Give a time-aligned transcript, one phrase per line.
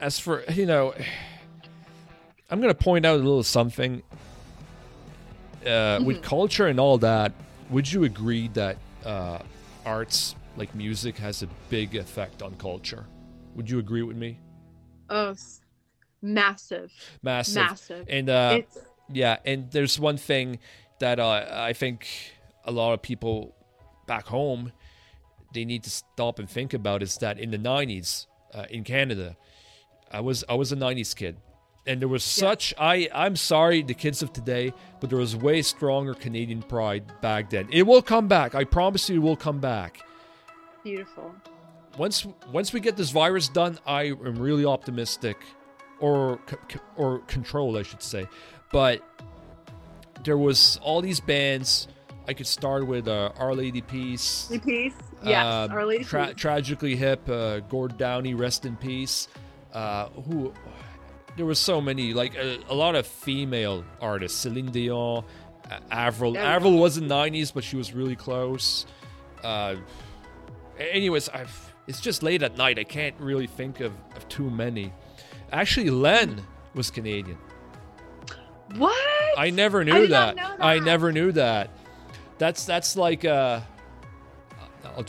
[0.00, 0.94] as for you know,
[2.50, 4.02] I'm gonna point out a little something.
[5.66, 7.32] Uh, With culture and all that,
[7.68, 9.38] would you agree that uh,
[9.84, 13.04] arts like music has a big effect on culture?
[13.56, 14.38] Would you agree with me?
[15.10, 15.34] Oh,
[16.22, 16.92] massive,
[17.22, 17.54] Massive.
[17.56, 18.06] massive.
[18.08, 18.78] And uh, it's
[19.12, 20.58] Yeah, and there's one thing
[20.98, 22.06] that uh, I think
[22.64, 23.54] a lot of people
[24.06, 24.72] back home
[25.52, 29.36] they need to stop and think about is that in the 90s uh, in Canada,
[30.10, 31.36] I was I was a 90s kid.
[31.86, 35.62] And there was such I I'm sorry the kids of today, but there was way
[35.62, 37.68] stronger Canadian pride back then.
[37.72, 38.54] It will come back.
[38.54, 40.00] I promise you it will come back.
[40.84, 41.34] beautiful.
[41.98, 45.36] Once once we get this virus done, I am really optimistic,
[45.98, 46.38] or
[46.96, 48.28] or controlled, I should say.
[48.70, 49.02] But
[50.24, 51.88] there was all these bands.
[52.28, 54.92] I could start with uh, Our Lady Peace, Peace.
[55.24, 56.36] Yes, um, Our Lady tra- Peace.
[56.36, 59.26] tragically hip, uh, Gord Downie, rest in peace.
[59.72, 60.52] Uh, who
[61.36, 65.24] there were so many, like a, a lot of female artists, Celine Dion,
[65.70, 66.34] uh, Avril.
[66.34, 66.56] Yeah.
[66.56, 68.86] Avril wasn't '90s, but she was really close.
[69.42, 69.76] Uh,
[70.78, 72.78] anyways, I've, it's just late at night.
[72.78, 74.92] I can't really think of, of too many.
[75.52, 76.42] Actually, Len
[76.74, 77.38] was Canadian.
[78.76, 79.38] What?
[79.38, 80.36] I never knew did that.
[80.36, 81.70] know I never knew that.
[82.38, 83.60] That's that's like uh.
[84.84, 85.04] I'll,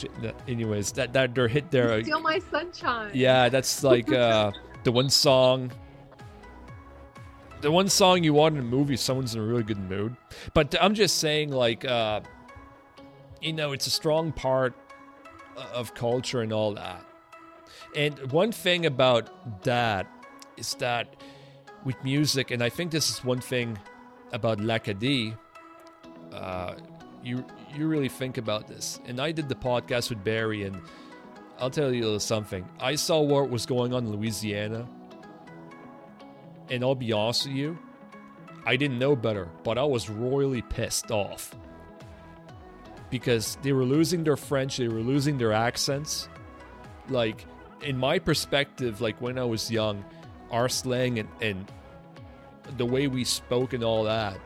[0.48, 2.02] anyways, that that their hit there.
[2.04, 3.12] Steal my sunshine.
[3.14, 4.52] Yeah, that's like uh
[4.84, 5.72] the one song.
[7.62, 10.16] The one song you want in a movie, someone's in a really good mood.
[10.56, 12.22] But I'm just saying, like, uh,
[13.40, 14.74] you know, it's a strong part
[15.72, 17.06] of culture and all that.
[17.96, 20.08] And one thing about that
[20.58, 21.16] is that
[21.84, 23.78] with music, and I think this is one thing
[24.32, 25.36] about L'Acadie,
[26.34, 26.76] uh,
[27.24, 29.00] you you really think about this.
[29.06, 30.82] And I did the podcast with Barry, and
[31.60, 32.68] I'll tell you a little something.
[32.80, 34.88] I saw what was going on in Louisiana,
[36.70, 37.78] and I'll be honest with you,
[38.66, 41.56] I didn't know better, but I was royally pissed off
[43.10, 46.30] because they were losing their French, they were losing their accents.
[47.10, 47.46] Like,
[47.82, 50.06] in my perspective, like when I was young,
[50.50, 51.72] our slang and, and
[52.78, 54.40] the way we spoke and all that,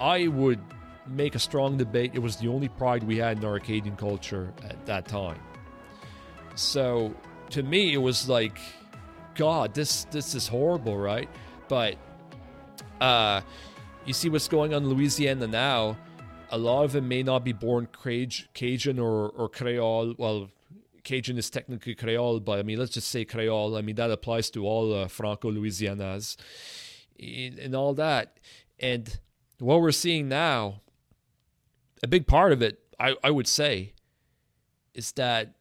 [0.00, 0.60] I would
[1.08, 2.12] make a strong debate.
[2.14, 5.40] It was the only pride we had in our Acadian culture at that time.
[6.54, 7.14] So
[7.50, 8.58] to me, it was like,
[9.34, 11.28] God, this this is horrible, right?
[11.68, 11.96] But
[13.00, 13.42] uh,
[14.04, 15.96] you see what's going on in Louisiana now.
[16.50, 20.14] A lot of them may not be born Cajun or, or Creole.
[20.16, 20.48] Well,
[21.04, 23.76] Cajun is technically Creole, but I mean, let's just say Creole.
[23.76, 26.36] I mean, that applies to all uh, Franco Louisianais
[27.20, 28.38] and and all that.
[28.80, 29.18] And
[29.58, 30.80] what we're seeing now,
[32.02, 33.94] a big part of it, I, I would say,
[34.94, 35.54] is that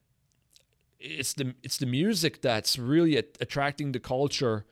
[1.00, 4.66] it's the it's the music that's really at- attracting the culture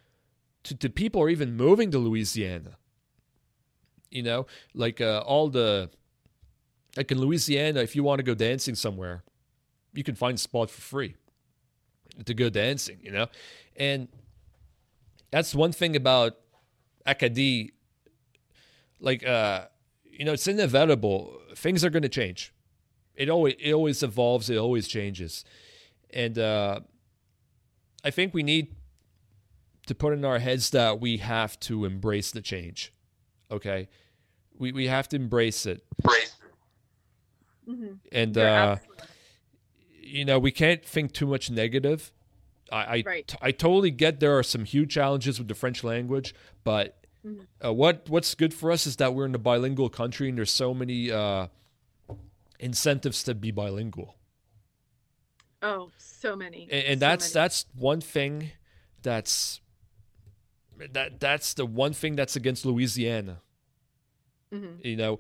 [0.64, 2.78] to, to people are even moving to Louisiana.
[4.10, 5.90] You know, like uh, all the
[6.98, 9.24] like in Louisiana, if you want to go dancing somewhere,
[9.94, 11.16] you can find a spot for free
[12.26, 13.00] to go dancing.
[13.02, 13.28] You know,
[13.76, 14.08] and
[15.32, 16.38] that's one thing about
[17.06, 17.74] Acadie.
[19.00, 19.66] Like, uh,
[20.18, 21.40] you know, it's inevitable.
[21.56, 22.54] Things are going to change.
[23.16, 24.50] It always it always evolves.
[24.50, 25.44] It always changes
[26.12, 26.80] and uh,
[28.04, 28.74] I think we need
[29.88, 32.94] to put in our heads that we have to embrace the change.
[33.52, 33.88] Okay,
[34.58, 35.84] we we have to embrace it,
[37.68, 38.00] Mhm.
[38.12, 39.06] and You're uh, absolutely-
[40.02, 42.12] you know we can't think too much negative.
[42.72, 43.36] I I, Right.
[43.42, 46.34] I totally get there are some huge challenges with the French language,
[46.64, 47.05] but.
[47.64, 50.52] Uh, what what's good for us is that we're in a bilingual country, and there's
[50.52, 51.48] so many uh,
[52.60, 54.16] incentives to be bilingual.
[55.62, 56.68] Oh, so many.
[56.72, 57.44] and, and so that's many.
[57.44, 58.52] that's one thing
[59.02, 59.62] that's
[60.94, 63.42] that that's the one thing that's against Louisiana.
[64.54, 64.84] Mhm.
[64.86, 65.20] You know,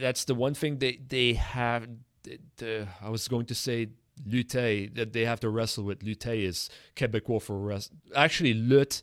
[0.00, 1.88] that's the one thing they they have.
[2.22, 3.88] The, the I was going to say
[4.28, 6.00] lutte that they have to wrestle with.
[6.00, 7.90] Lutte is Quebecois for rest.
[8.14, 9.02] Actually, lutte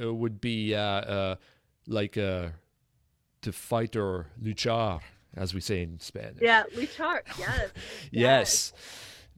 [0.00, 1.36] uh, would be uh, uh,
[1.86, 2.48] like uh,
[3.42, 5.00] to fight or luchar,
[5.36, 6.42] as we say in Spanish.
[6.42, 7.20] Yeah, Luchar.
[7.38, 7.70] Yes.
[8.10, 8.72] Yes.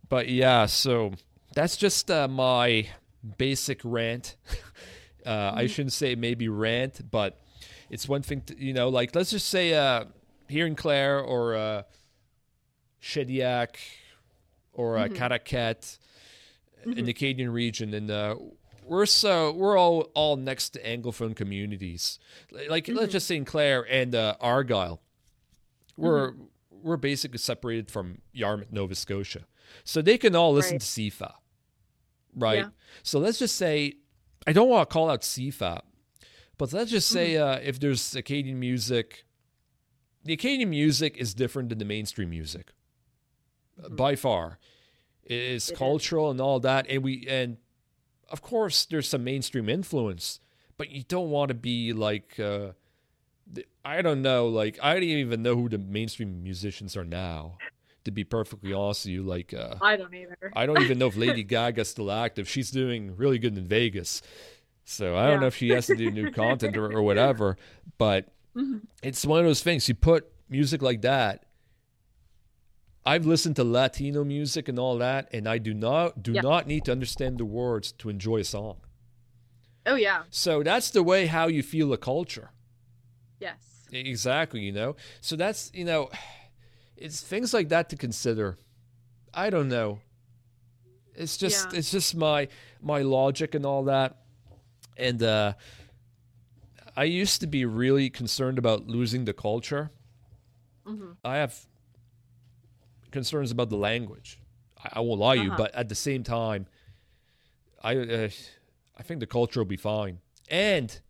[0.09, 1.13] But yeah, so
[1.55, 2.89] that's just uh, my
[3.37, 4.37] basic rant.
[5.27, 7.39] uh, I shouldn't say maybe rant, but
[7.91, 10.05] it's one thing to, you know, like let's just say uh,
[10.49, 11.83] here in Clare or uh,
[13.03, 13.77] Shediac
[14.73, 15.75] or uh, Caraquet
[16.85, 18.37] in the Acadian region, and uh,
[18.89, 22.19] we're so we're all all next to anglophone communities.
[22.69, 25.01] Like let's just say in Clare and uh, Argyle,
[25.97, 26.35] we're
[26.71, 29.45] we're basically separated from Yarmouth, Nova Scotia,
[29.85, 30.81] so they can all listen Right.
[30.81, 31.33] to CIFA.
[32.37, 32.59] right?
[32.59, 32.69] Yeah.
[33.03, 33.95] So let's just say,
[34.47, 35.81] I don't want to call out CFAP,
[36.57, 37.49] but let's just say Mm-hmm.
[37.65, 39.25] uh, if there's Acadian music,
[40.25, 42.73] the Acadian music is different than the mainstream music
[43.83, 43.97] uh, Mhm.
[43.97, 44.59] by far.
[45.25, 45.79] It's It is.
[45.79, 47.57] cultural and all that, and we and
[48.29, 50.41] of course there's some mainstream influence,
[50.77, 52.39] but you don't want to be like.
[52.39, 52.73] Uh,
[53.85, 54.49] I don't know.
[54.49, 57.57] Like I don't even know who the mainstream musicians are now.
[58.05, 60.37] To be perfectly honest with you, like uh, I don't either.
[60.55, 62.49] I don't even know if Lady Gaga's still active.
[62.49, 64.23] She's doing really good in Vegas.
[64.85, 67.57] So I don't know if she has to do new content or, or whatever.
[67.99, 68.81] But Mhm.
[69.03, 69.89] it's one of those things.
[69.89, 71.45] You put music like that.
[73.07, 76.43] I've listened to Latino music and all that, and I do not do Yeah.
[76.43, 78.81] not need to understand the words to enjoy a song.
[79.87, 80.25] Oh yeah.
[80.31, 82.51] So that's the way how you feel a culture.
[83.41, 83.87] Yes.
[83.93, 84.97] Exactly, you know.
[85.21, 86.11] So that's you know,
[86.97, 88.59] it's things like that to consider.
[89.33, 90.01] I don't know.
[91.15, 91.79] It's just Yeah.
[91.79, 92.49] it's just my
[92.83, 94.17] my logic and all that.
[94.97, 95.55] And uh
[96.97, 99.91] I used to be really concerned about losing the culture.
[100.85, 101.68] hmm I have
[103.11, 104.39] concerns about the language.
[104.85, 105.59] I, I won't lie to you, Uh-huh.
[105.65, 106.67] but at the same time,
[107.83, 108.29] I uh,
[108.97, 110.19] I think the culture will be fine.
[110.51, 111.01] And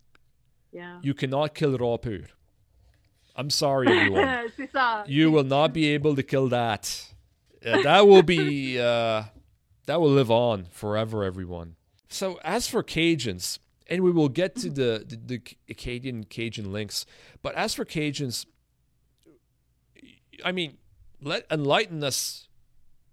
[0.71, 0.99] Yeah.
[1.01, 2.27] you cannot kill Rapur.
[3.35, 4.51] I'm sorry, everyone.
[5.07, 6.83] You will not be able to kill that.
[7.65, 9.23] Uh, that will be uh,
[9.85, 11.75] that will live on forever, everyone.
[12.09, 17.05] So as for Cajuns, and we will get to the the, the Acadian Cajun links,
[17.41, 18.45] but as for Cajuns,
[20.45, 20.77] I mean,
[21.21, 22.47] let enlighten us,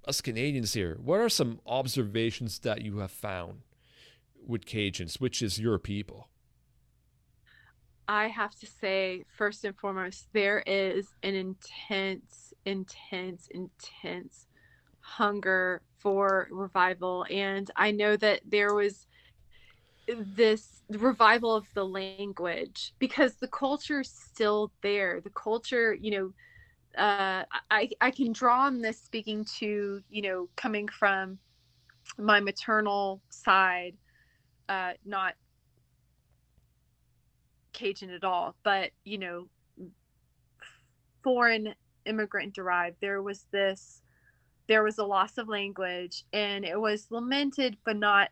[0.07, 0.99] us Canadians here.
[1.03, 3.63] What are some observations that you have found
[4.47, 6.29] with Cajuns, which is your people?
[8.09, 14.47] I have to say, first and foremost, there is an intense, intense, intense
[15.01, 17.27] hunger for revival.
[17.31, 19.07] And I know that there was
[20.09, 25.21] this revival of the language because the culture's still there.
[25.21, 26.33] The culture, you know,
[26.97, 31.39] uh, I, I can draw on this speaking to, you know, coming from
[32.19, 33.97] my maternal side,
[34.69, 35.35] uh, not
[37.73, 39.49] Cajun at all, but you know,
[41.23, 41.75] foreign
[42.07, 42.97] immigrant derived.
[43.01, 44.01] There was this,
[44.67, 48.31] there was a loss of language, and it was lamented, but not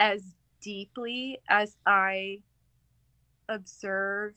[0.00, 2.40] as deeply as I
[3.48, 4.34] observe,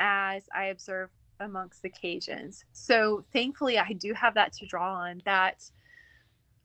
[0.00, 1.10] as I observe
[1.40, 2.64] amongst the Cajuns.
[2.72, 5.22] So thankfully, I do have that to draw on.
[5.24, 5.62] That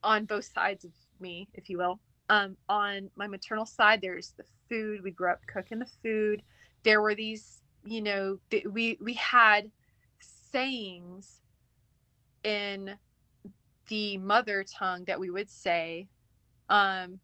[0.02, 1.98] on both sides of me, if you will.
[2.28, 5.02] Um, on my maternal side, there's the food.
[5.02, 6.42] We grew up cooking the food.
[6.82, 9.70] There were these, you know, th- we we had
[10.20, 11.40] sayings
[12.44, 12.96] in
[13.88, 16.08] the mother tongue that we would say,
[16.68, 17.20] um,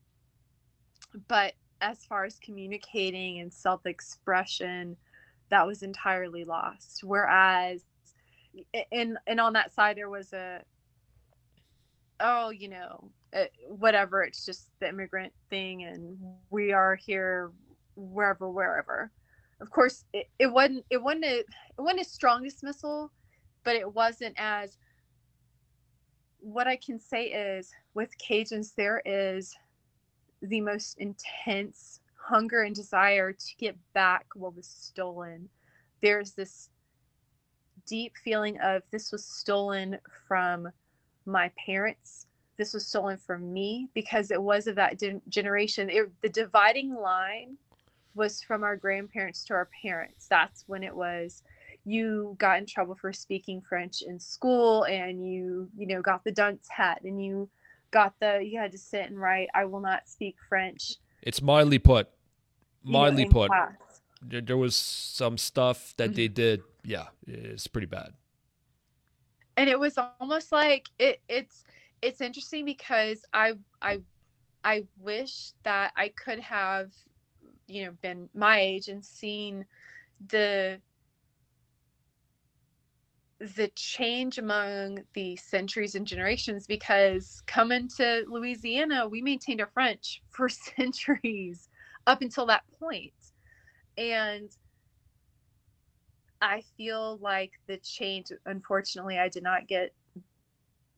[1.29, 4.97] but as far as communicating and self-expression,
[5.53, 7.05] that was entirely lost.
[7.05, 7.85] Whereas,
[8.91, 10.63] and and on that side, there was a
[12.21, 14.23] oh, you know, uh, whatever.
[14.23, 16.19] It's just the immigrant thing, and
[16.49, 17.51] we are here
[17.97, 19.11] wherever, wherever.
[19.61, 21.47] Of course, it, it wasn't it wasn't a, it
[21.77, 23.13] wasn't a strong dismissal,
[23.63, 24.79] but it wasn't as.
[26.41, 29.55] What I can say is, with Cajuns, there is
[30.41, 35.49] the most intense hunger and desire to get back what was stolen.
[36.01, 36.71] There's this
[37.87, 39.99] deep feeling of this was stolen
[40.29, 40.69] from
[41.27, 42.27] my parents.
[42.59, 45.91] This was stolen from me because it was of that gen- generation.
[45.91, 47.57] It, the dividing line
[48.15, 50.27] was from our grandparents to our parents.
[50.29, 51.43] That's when it was
[51.85, 56.31] you got in trouble for speaking french in school and you you know got the
[56.31, 57.49] dunce hat and you
[57.91, 61.79] got the you had to sit and write i will not speak french It's mildly
[61.79, 62.09] put.
[62.85, 63.51] Mildly put.
[64.21, 66.15] There, there was some stuff that Mhm.
[66.15, 66.63] they did.
[66.85, 68.15] Yeah, it's pretty bad.
[69.59, 71.65] and it was almost like it it's
[72.01, 73.53] it's interesting because i
[73.83, 74.01] i
[74.65, 76.91] i wish that i could have
[77.69, 79.67] you know been my age and seen
[80.29, 80.81] the
[83.57, 90.23] the change among the centuries and generations because coming to louisiana we maintained our french
[90.31, 91.69] for centuries
[92.07, 93.13] up until that point
[93.97, 94.51] and
[96.43, 99.95] I feel like the change, unfortunately, I did not get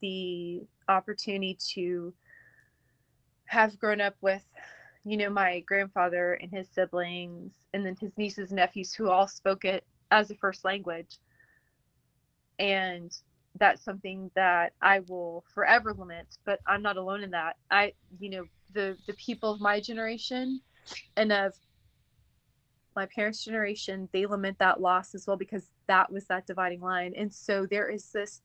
[0.01, 2.15] the opportunity to
[3.45, 4.43] have grown up with,
[5.05, 9.29] you know, my grandfather and his siblings, and then his nieces and nephews who all
[9.29, 11.19] spoke it as a first language.
[12.59, 13.17] And
[13.59, 16.39] that's something that I will forever lament.
[16.45, 17.57] But I'm not alone in that.
[17.71, 20.61] I, you know, the the people of my generation
[21.17, 21.55] and of
[22.97, 27.13] my parents' generation, they lament that loss as well because that was that dividing line.
[27.17, 28.41] And so there is this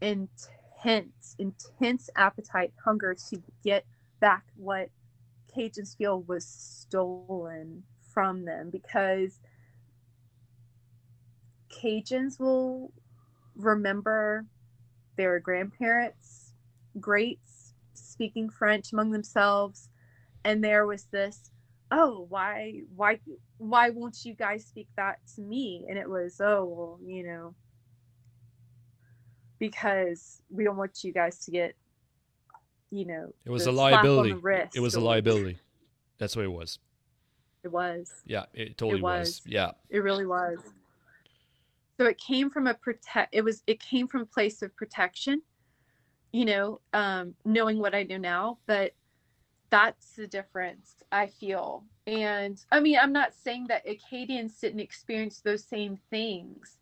[0.00, 3.84] intense, intense appetite, hunger to get
[4.20, 4.88] back what
[5.54, 7.82] Cajuns feel was stolen
[8.12, 9.40] from them because
[11.80, 12.92] Cajuns will
[13.56, 14.46] remember
[15.16, 16.52] their grandparents,
[17.00, 19.88] greats, speaking French among themselves.
[20.44, 21.50] And there was this,
[21.90, 23.20] oh, why, why,
[23.58, 25.86] why won't you guys speak that to me?
[25.88, 27.54] And it was, oh, well, you know,
[29.58, 31.74] because we don't want you guys to get,
[32.90, 34.36] you know, it was a liability.
[34.74, 35.58] It was a liability.
[36.18, 36.78] That's what it was.
[37.64, 38.12] It was.
[38.26, 39.28] Yeah, it totally it was.
[39.28, 39.42] was.
[39.46, 39.70] Yeah.
[39.88, 40.58] It really was.
[41.98, 45.42] So it came from a protect it was it came from place of protection,
[46.32, 48.92] you know, um, knowing what I know now, but
[49.70, 51.84] that's the difference I feel.
[52.06, 56.78] And I mean, I'm not saying that Acadians didn't experience those same things,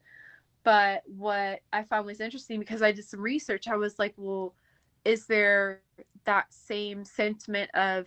[0.65, 4.55] but what I found was interesting because I did some research, I was like, well,
[5.05, 5.83] is there
[6.25, 8.07] that same sentiment of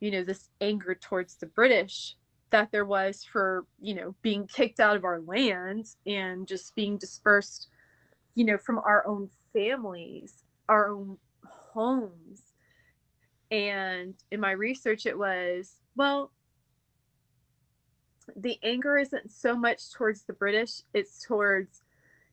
[0.00, 2.16] you know this anger towards the british
[2.54, 6.96] that there was for you know being kicked out of our land and just being
[6.96, 7.66] dispersed
[8.36, 12.42] you know from our own families our own homes.
[13.50, 16.30] And in my research it was well
[18.36, 21.82] the anger isn't so much towards the british it's towards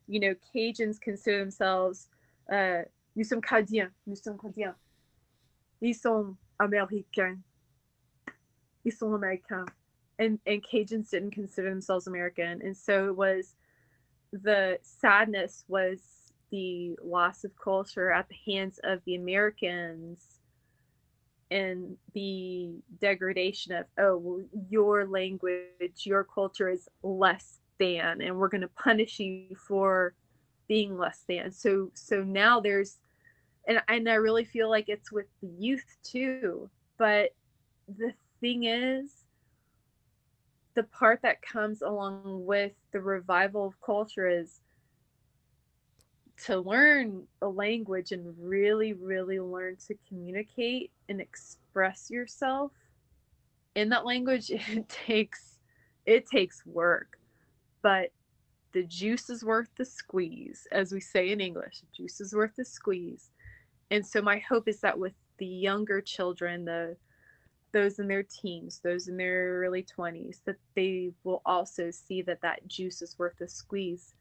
[0.07, 2.09] you know cajuns consider themselves
[2.53, 2.83] uh,
[3.15, 4.75] nous sommes canadiens nous sommes canadiens.
[5.81, 7.39] Ils sont américains.
[8.85, 9.65] Ils sont américains.
[10.21, 12.61] And, and Cajuns didn't consider themselves American.
[12.61, 13.55] And so it was
[14.31, 15.99] the sadness was
[16.51, 20.39] the loss of culture at the hands of the Americans
[21.49, 28.47] and the degradation of, oh, well, your language, your culture is less than, and we're
[28.47, 30.13] going to punish you for
[30.67, 31.51] being less than.
[31.51, 32.99] So, so now there's,
[33.67, 36.69] and, and I really feel like it's with the youth too.
[36.97, 37.31] But
[37.97, 39.20] the thing is,
[40.73, 44.61] the part that comes along with the revival of culture is
[46.45, 52.71] to learn a language and really, really learn to communicate and express yourself
[53.75, 54.49] in that language.
[54.69, 55.59] It takes
[56.05, 57.19] it takes work,
[57.83, 58.11] but
[58.73, 61.81] the juice is worth the squeeze, as we say in English.
[61.95, 63.29] Juice is worth the squeeze.
[63.91, 66.95] And so my hope is that with the younger children, the
[67.71, 72.41] those in their teens, those in their early 20s, that they will also see that
[72.41, 74.15] that juice is worth a squeeze,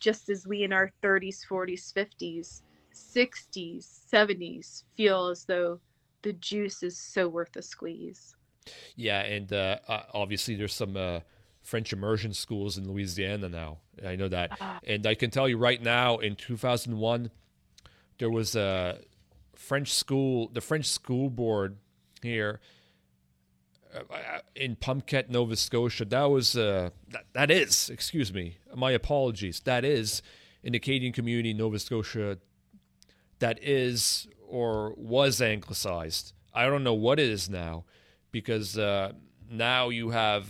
[0.00, 2.62] just as we in our 30s, 40s, 50s,
[2.94, 5.80] 60s, 70s feel as though
[6.22, 8.34] the juice is so worth a squeeze.
[8.96, 11.20] Yeah, and uh, obviously there's some uh,
[11.62, 13.78] French immersion schools in Louisiana now.
[14.04, 17.30] I know that, uh, and I can tell you right now, in 2001,
[18.18, 19.00] there was a
[19.54, 20.48] French school.
[20.48, 21.76] The French school board
[22.22, 22.60] here
[24.54, 26.04] in Pomquet, Nova Scotia.
[26.04, 29.60] That was uh, that, that is, excuse me, my apologies.
[29.60, 30.22] That is
[30.62, 32.38] in the Acadian community Nova Scotia.
[33.38, 36.32] That is or was anglicized.
[36.52, 37.84] I don't know what it is now,
[38.30, 39.12] because uh,
[39.50, 40.48] now you have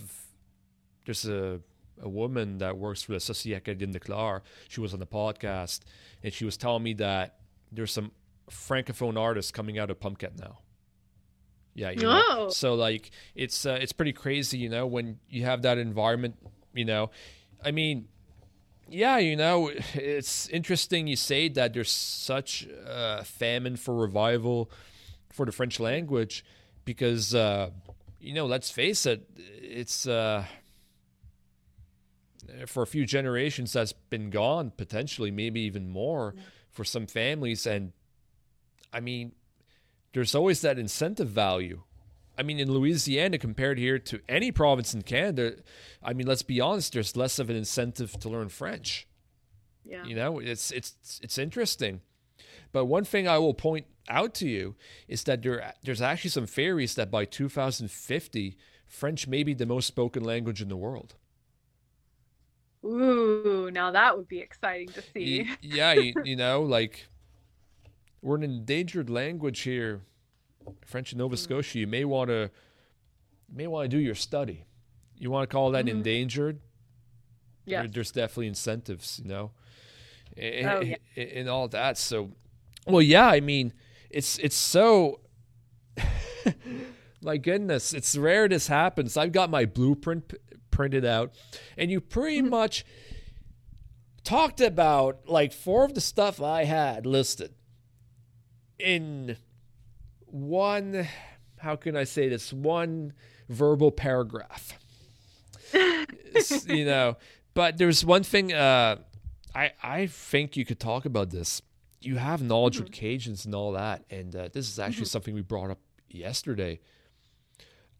[1.05, 1.61] there's a
[2.01, 4.43] a woman that works for the Société Acadienne de Clare.
[4.67, 5.81] She was on the podcast,
[6.23, 7.39] and she was telling me that
[7.71, 8.11] there's some
[8.49, 10.59] francophone artists coming out of Pomquet now.
[11.75, 12.21] Yeah, you know?
[12.25, 12.49] oh.
[12.49, 16.35] so like it's uh, it's pretty crazy, you know, when you have that environment,
[16.73, 17.11] you know.
[17.63, 18.07] I mean,
[18.87, 24.71] yeah, you know, it's interesting you say that there's such a famine for revival
[25.31, 26.45] for the French language
[26.85, 27.71] because uh,
[28.21, 30.45] you know, let's face it, it's uh,
[32.67, 36.35] for a few generations that's been gone potentially maybe even more
[36.71, 37.91] for some families and
[38.93, 39.33] I mean
[40.15, 41.81] there's always that incentive value.
[42.37, 45.57] I mean, in Louisiana, compared here to any province in Canada,
[46.01, 49.07] I mean, let's be honest, there's less of an incentive to learn French.
[49.83, 50.05] Yeah.
[50.05, 51.99] You know, it's it's it's interesting.
[52.71, 54.75] But one thing I will point out to you
[55.09, 58.57] is that there there's actually some theories that by 2050,
[58.87, 61.15] French may be the most spoken language in the world.
[62.85, 65.49] Ooh, now that would be exciting to see.
[65.61, 67.05] yeah, you, you know, like
[68.25, 70.01] we're an endangered language here,
[70.83, 71.39] French in Nova mm.
[71.39, 71.77] Scotia.
[71.77, 72.49] You may want to
[73.53, 74.65] may want to do your study.
[75.15, 75.97] You want to call that mm-hmm.
[75.97, 76.59] endangered?
[77.65, 77.81] Yeah.
[77.81, 79.51] There, there's definitely incentives, you know.
[80.35, 81.23] and, oh, yeah.
[81.23, 81.99] and all that.
[81.99, 82.31] So,
[82.87, 83.73] well, yeah, I mean,
[84.09, 85.19] it's it's so.
[87.21, 89.17] my goodness, it's rare this happens.
[89.17, 90.37] I've got my blueprint p-
[90.71, 91.35] printed out,
[91.77, 92.49] and you pretty mm-hmm.
[92.49, 92.85] much
[94.23, 97.53] talked about like four of the stuff I had listed
[98.79, 99.37] in
[100.25, 101.07] one.
[101.59, 102.53] How can I say this?
[102.53, 103.13] One
[103.49, 104.77] verbal paragraph.
[106.67, 107.17] you know,
[107.53, 108.53] but there's one thing.
[108.53, 108.97] Uh,
[109.53, 111.61] I I think you could talk about this.
[112.01, 112.83] You have knowledge mm-hmm.
[112.83, 115.09] with Cajuns and all that, and uh, this is actually mm-hmm.
[115.09, 115.79] something we brought up
[116.09, 116.79] yesterday.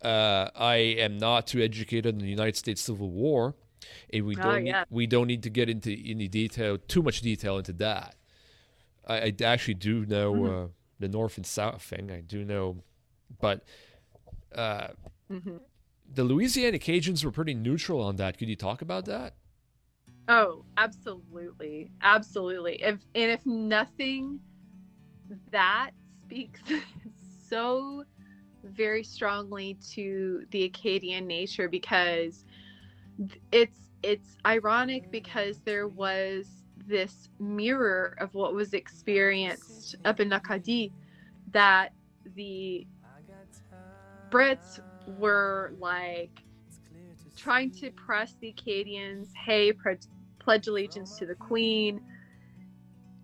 [0.01, 3.55] Uh, I am not too educated in the United States Civil War,
[4.13, 4.79] and we oh, don't yeah.
[4.79, 8.15] need, we don't need to get into any detail, too much detail into that.
[9.07, 10.65] I, I actually do know mm-hmm.
[10.65, 10.67] uh,
[10.99, 12.11] the North and South thing.
[12.11, 12.77] I do know,
[13.39, 13.63] but
[14.53, 14.87] uh,
[15.31, 15.57] mm-hmm.
[16.13, 18.37] the Louisiana Cajuns were pretty neutral on that.
[18.37, 19.35] Could you talk about that?
[20.27, 22.81] Oh, absolutely, absolutely.
[22.81, 24.39] If and if nothing,
[25.51, 25.91] that
[26.25, 26.61] speaks
[27.49, 28.03] so
[28.63, 32.45] very strongly to the Acadian nature because
[33.51, 36.47] it's it's ironic because there was
[36.87, 40.91] this mirror of what was experienced up in Acadie
[41.51, 41.91] that
[42.35, 42.85] the
[44.31, 46.31] Brits were like
[47.35, 49.97] trying to press the Acadians, hey, pre-
[50.39, 51.99] pledge allegiance to the Queen.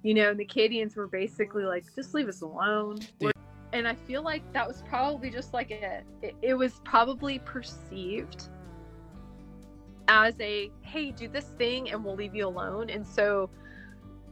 [0.04, 3.00] You know, and the Acadians were basically like, just leave us alone.
[3.74, 8.50] and I feel like that was probably just like a, it, it was probably perceived
[10.12, 12.90] as a hey do this thing and we'll leave you alone.
[12.90, 13.50] And so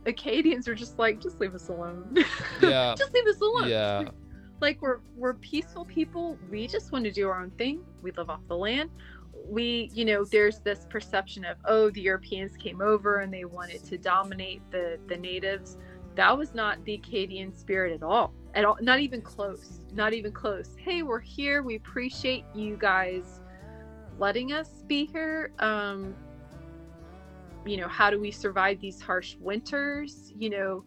[0.06, 2.16] acadians are just like just leave us alone.
[2.62, 2.94] Yeah.
[2.98, 3.70] Just leave us alone.
[3.70, 4.04] Yeah.
[4.62, 6.38] Like we're we're peaceful people.
[6.52, 7.82] We just want to do our own thing.
[8.02, 8.90] We live off the land.
[9.48, 13.86] We you know there's this perception of oh the europeans came over and they wanted
[13.86, 15.78] to dominate the the natives.
[16.16, 20.34] That was not the acadian spirit at all at all not even close not even
[20.34, 20.76] close.
[20.78, 21.64] Hey we're here.
[21.64, 23.39] We appreciate you guys
[24.20, 26.16] letting us be here um
[27.66, 30.34] you know how do we survive these harsh winters?
[30.38, 30.84] You know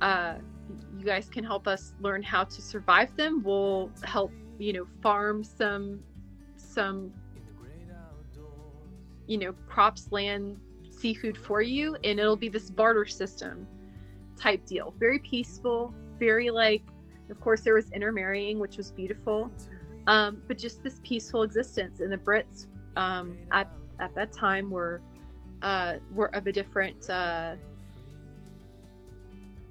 [0.00, 0.34] uh
[0.96, 3.42] you guys can help us learn how to survive them.
[3.42, 6.00] We'll help you know farm some
[6.56, 7.12] some
[9.26, 10.58] you know crops land
[10.90, 13.66] seafood for you and it'll be this barter system
[14.38, 14.94] type deal.
[14.98, 16.82] Very peaceful very like
[17.30, 19.50] of course there was intermarrying which was beautiful
[20.06, 22.00] um, but just this peaceful existence.
[22.00, 25.00] And the Brits um, at at that time were
[25.62, 27.54] uh, were of a different uh,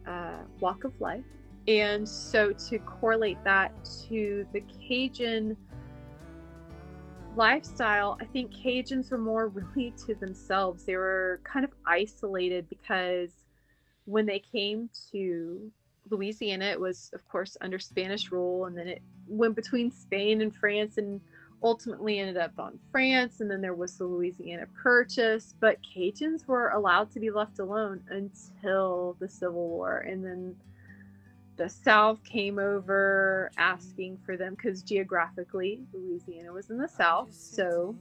[0.08, 1.26] uh, walk of life,
[1.68, 3.74] and so to correlate that
[4.08, 5.58] to the Cajun
[7.36, 10.84] lifestyle, I think Cajuns were more really to themselves.
[10.86, 13.32] They were kind of isolated because
[14.06, 15.72] when they came to
[16.10, 20.56] Louisiana, it was, of course, under Spanish rule, and then it went between Spain and
[20.56, 21.22] France, and
[21.62, 23.42] ultimately ended up on France.
[23.42, 25.54] And then there was the Louisiana Purchase.
[25.60, 30.56] But Cajuns were allowed to be left alone until the Civil War, and then
[31.58, 37.96] the South came over asking for them because geographically Louisiana was in the South, so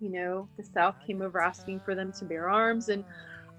[0.00, 3.04] you know the South came over asking for them to bear arms, and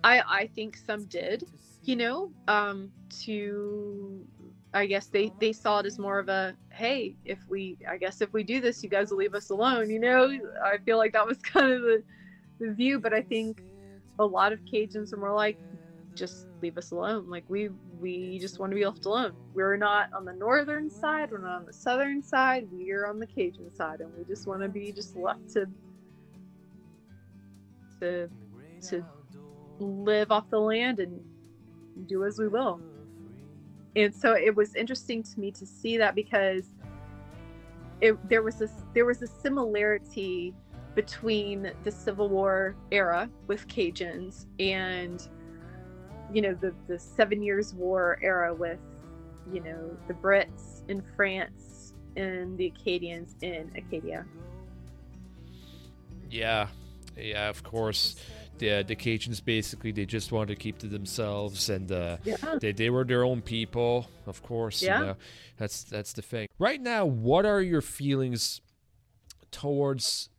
[0.04, 1.46] I I think some did
[1.84, 2.92] you know, um,
[3.24, 4.26] to
[4.74, 8.22] I guess they they saw it as more of a hey, if we I guess
[8.22, 9.90] if we do this, you guys will leave us alone.
[9.90, 10.26] You know,
[10.64, 12.04] I feel like that was kind of the
[12.60, 13.62] the view, but I think
[14.20, 15.60] a lot of Cajuns are more like
[16.16, 17.30] just leave us alone.
[17.30, 19.34] Like we we just want to be left alone.
[19.54, 21.32] We're not on the northern side.
[21.32, 22.68] We're not on the southern side.
[22.72, 25.68] We're on the Cajun side, and we just want to be just left to
[28.02, 28.30] to
[28.90, 29.06] to
[29.80, 31.22] live off the land and
[32.08, 32.84] do as we will.
[33.96, 36.66] And so it was interesting to me to see that because
[38.02, 40.54] it, there was this there was a similarity
[40.96, 45.28] between the Civil War era with Cajuns and
[46.32, 48.80] you know the the Seven Years' War era with
[49.52, 54.26] you know the Brits in France and the Acadians in Acadia.
[56.30, 56.68] Yeah,
[57.16, 58.16] yeah, of course
[58.64, 62.36] the the Cajuns basically they just wanted to keep to themselves and uh, yeah.
[62.62, 64.82] they they were their own people, of course.
[64.82, 65.16] Yeah, you know,
[65.58, 66.48] that's that's the thing.
[66.60, 68.62] Right now, what are your feelings
[69.52, 70.30] towards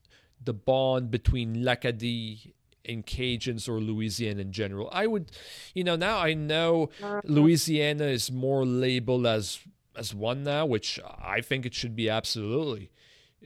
[0.43, 2.53] the bond between L'Acadie
[2.85, 4.89] and Cajuns or Louisiana in general?
[4.93, 5.31] I would,
[5.75, 7.21] you know, now I know uh-huh.
[7.25, 9.61] Louisiana is more labeled as
[9.97, 12.91] as one now, which I think it should be absolutely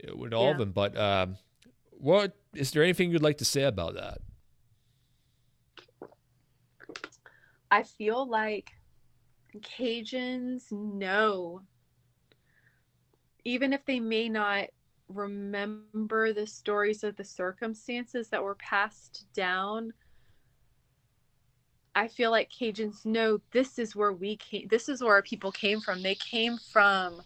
[0.07, 0.51] uh, with all yeah.
[0.51, 0.71] of them.
[0.71, 1.37] But um,
[1.91, 4.19] what is there anything you'd like to say about that?
[7.71, 8.71] I feel like
[9.57, 11.61] Cajuns know,
[13.45, 14.67] even if they may not
[15.07, 19.93] remember the stories of the circumstances that were passed down.
[21.95, 25.51] I feel like Cajuns know this is where we came, this is where our people
[25.51, 26.01] came from.
[26.01, 27.23] They came from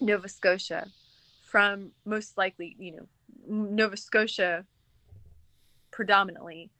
[0.00, 0.88] Nova Scotia,
[1.42, 3.06] from most likely, you know,
[3.46, 4.64] Nova Scotia
[5.90, 6.70] predominantly,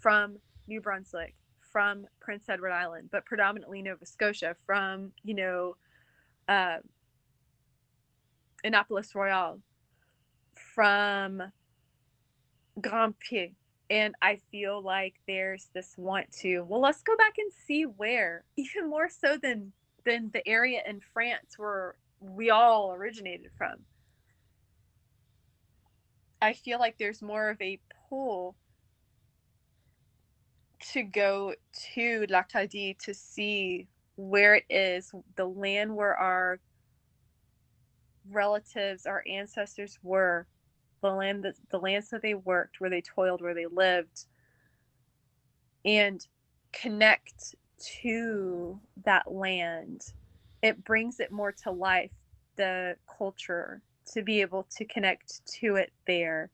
[0.00, 0.36] from
[0.68, 1.34] New Brunswick,
[1.70, 5.76] from Prince Edward Island, but predominantly Nova Scotia, from, you know,
[6.48, 6.78] uh,
[8.64, 9.60] Annapolis Royal,
[10.74, 11.42] from
[12.80, 13.52] Grand Pré.
[13.90, 18.44] And I feel like there's this want to, well, let's go back and see where,
[18.56, 19.72] even more so than
[20.04, 23.74] than the area in France where we all originated from.
[26.40, 28.56] I feel like there's more of a pull
[30.92, 31.54] to go
[31.94, 36.60] to L'Acadie to see where it is, the land where our
[38.30, 40.46] relatives, our ancestors were,
[41.02, 44.26] the land that the lands that they worked, where they toiled, where they lived,
[45.84, 46.26] and
[46.72, 50.02] connect to that land.
[50.62, 52.12] It brings it more to life,
[52.56, 56.50] the culture, to be able to connect to it there.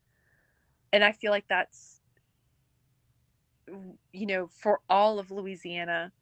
[0.92, 1.93] And I feel like that's
[4.12, 6.12] you know, for all of Louisiana,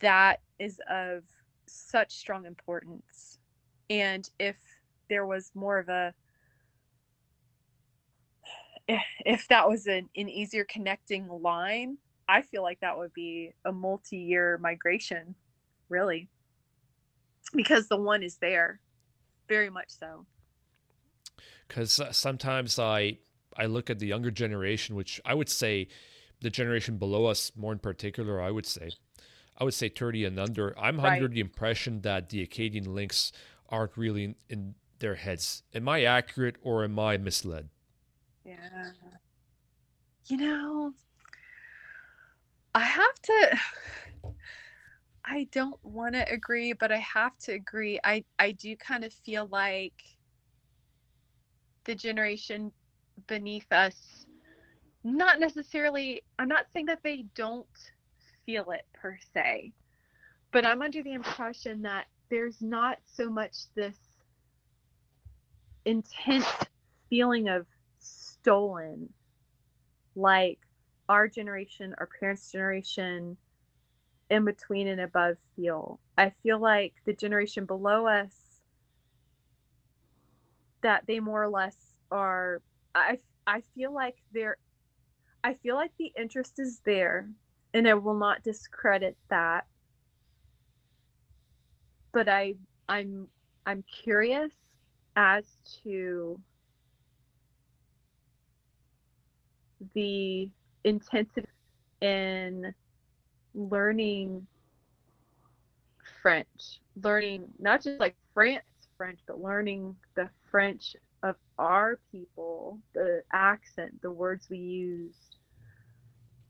[0.00, 1.24] that is of
[1.66, 3.38] such strong importance.
[3.90, 4.56] And if
[5.08, 6.14] there was more of a,
[9.24, 13.72] if that was an, an easier connecting line, I feel like that would be a
[13.72, 15.34] multi year migration,
[15.88, 16.28] really,
[17.54, 18.80] because the one is there,
[19.48, 20.26] very much so.
[21.66, 23.18] Because sometimes I
[23.58, 25.88] I look at the younger generation, which I would say
[26.40, 28.90] the generation below us, more in particular, I would say,
[29.58, 30.78] I would say 30 and under.
[30.78, 31.14] I'm right.
[31.14, 33.32] under the impression that the Acadian links
[33.68, 35.64] aren't really in, in their heads.
[35.74, 37.68] Am I accurate or am I misled?
[38.44, 38.54] Yeah.
[40.26, 40.92] You know,
[42.74, 43.58] I have to.
[45.24, 48.00] I don't want to agree, but I have to agree.
[48.02, 50.02] I I do kind of feel like
[51.84, 52.72] the generation
[53.26, 54.26] beneath us.
[55.04, 57.66] Not necessarily i'm not saying that they don't
[58.44, 59.72] feel it per se
[60.50, 63.96] but i'm under the impression that there's not so much this
[65.84, 66.46] intense
[67.08, 67.64] feeling of
[68.00, 69.08] stolen
[70.14, 70.58] like
[71.08, 73.36] our generation our parents generation
[74.30, 76.00] in between and above feel.
[76.16, 78.34] I feel like the generation below us
[80.82, 81.76] that they more or less
[82.10, 82.60] are
[82.98, 84.56] I I feel like there
[85.44, 87.28] I feel like the interest is there
[87.74, 89.66] and I will not discredit that.
[92.12, 92.54] But I
[92.88, 93.28] I'm
[93.66, 94.52] I'm curious
[95.16, 95.44] as
[95.82, 96.40] to
[99.94, 100.48] the
[100.84, 101.46] intensity
[102.00, 102.74] in
[103.54, 104.46] learning
[106.22, 108.64] French, learning not just like France
[108.96, 115.16] French, but learning the French of our people, the accent, the words we use,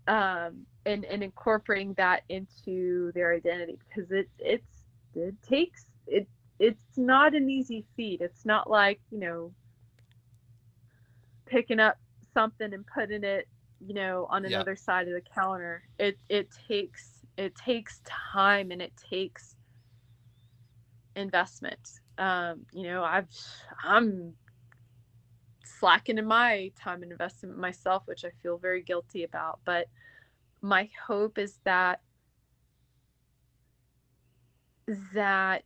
[0.07, 6.29] um, and and incorporating that into their identity because it it's it takes it
[6.59, 8.21] it's not an easy feat.
[8.21, 9.53] It's not like you know
[11.47, 11.97] picking up
[12.35, 13.49] something and putting it
[13.81, 14.85] you know on another yeah.
[14.85, 15.83] side of the counter.
[15.99, 19.55] It it takes it takes time and it takes
[21.17, 22.01] investment.
[22.19, 23.31] Um, you know, I've
[23.85, 24.35] I'm
[25.79, 29.61] slacking in my time and investment myself, which I feel very guilty about.
[29.65, 29.87] But
[30.61, 32.01] my hope is that
[35.15, 35.65] that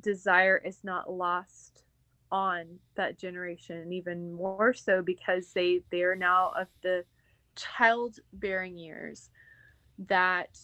[0.00, 1.82] desire is not lost
[2.30, 7.02] on that generation even more so because they they are now of the
[7.56, 9.30] childbearing years
[9.98, 10.58] that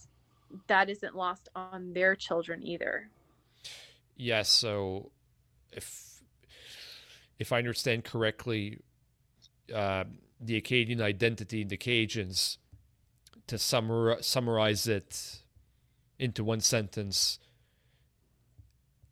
[0.66, 3.08] that isn't lost on their children either
[4.16, 5.10] yes so
[5.72, 6.13] if
[7.44, 8.78] if I understand correctly,
[9.72, 10.04] uh,
[10.40, 12.56] the Acadian identity in the Cajuns,
[13.48, 15.42] to summar- summarize it
[16.18, 17.38] into one sentence,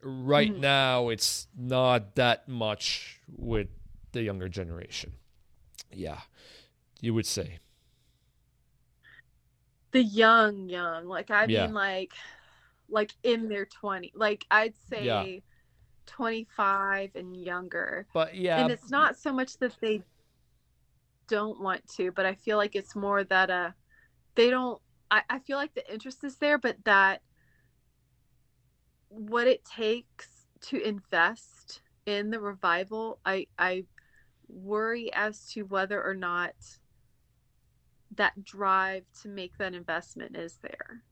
[0.03, 0.63] right mm-hmm.
[0.63, 3.69] now it's not that much with
[4.13, 5.13] the younger generation.
[5.93, 6.21] Yeah,
[7.03, 7.59] you would say.
[9.91, 11.67] The young, young, like I yeah.
[11.67, 12.15] mean, like,
[12.89, 15.05] like in their twenty, like I'd say.
[15.05, 15.41] Yeah
[16.07, 18.07] 25 and younger.
[18.13, 18.63] But yeah.
[18.63, 20.03] And it's not so much that they
[21.29, 23.71] don't want to, but I feel like it's more that uh
[24.35, 27.21] they don't I, I feel like the interest is there but that
[29.09, 33.85] what it takes to invest in the revival i i
[34.49, 36.55] worry as to whether or not
[38.17, 41.03] that drive to make that investment is there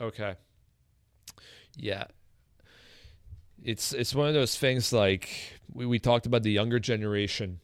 [0.00, 0.34] okay
[1.76, 2.04] yeah
[3.64, 5.28] it's it's one of those things like
[5.72, 7.60] we, we talked about the younger generation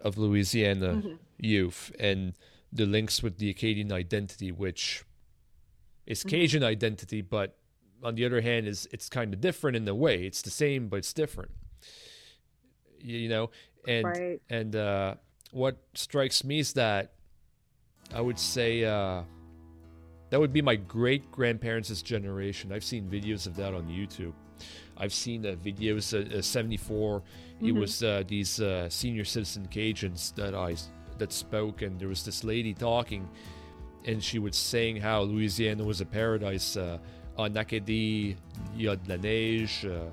[0.00, 1.14] of louisiana mm-hmm.
[1.38, 2.34] youth and
[2.72, 5.04] the links with the acadian identity which
[6.06, 6.30] is mm-hmm.
[6.30, 6.68] cajun mm-hmm.
[6.68, 7.56] identity but
[8.02, 10.88] on the other hand is it's kind of different in the way it's the same
[10.88, 11.50] but it's different
[13.00, 13.50] you know
[13.86, 14.40] and right.
[14.50, 15.14] and uh,
[15.52, 17.12] what strikes me is that
[18.14, 19.22] i would say uh,
[20.30, 24.32] that would be my great grandparents' generation i've seen videos of that on youtube
[24.98, 27.66] i've seen uh, videos uh, 74 mm-hmm.
[27.66, 30.74] it was uh, these uh, senior citizen cajuns that i
[31.18, 33.28] that spoke and there was this lady talking
[34.06, 36.98] and she was saying how louisiana was a paradise uh,
[37.38, 38.36] en Acadie,
[38.76, 39.84] il y a de la neige.
[39.84, 40.10] Uh,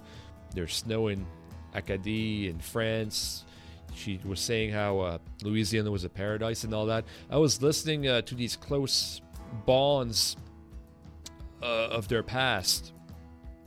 [0.54, 1.26] there's snow in
[1.74, 3.46] Acadie in France.
[3.96, 7.06] She was saying how uh, Louisiana was a paradise and all that.
[7.30, 9.22] I was listening uh, to these close
[9.66, 10.38] bonds
[11.62, 12.94] uh, of their past,